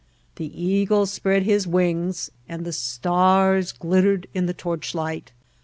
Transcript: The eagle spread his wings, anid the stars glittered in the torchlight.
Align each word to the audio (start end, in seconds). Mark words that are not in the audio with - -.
The 0.37 0.49
eagle 0.63 1.05
spread 1.05 1.43
his 1.43 1.67
wings, 1.67 2.31
anid 2.49 2.63
the 2.63 2.73
stars 2.73 3.71
glittered 3.71 4.25
in 4.33 4.47
the 4.47 4.53
torchlight. 4.55 5.31